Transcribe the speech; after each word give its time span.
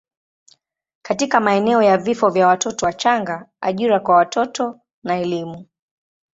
katika 1.01 1.39
maeneo 1.39 1.81
ya 1.81 1.97
vifo 1.97 2.29
vya 2.29 2.47
watoto 2.47 2.85
wachanga, 2.85 3.45
ajira 3.61 3.99
kwa 3.99 4.15
watoto 4.15 4.79
na 5.03 5.17
elimu. 5.17 5.65